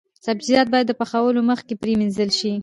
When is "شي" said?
2.39-2.53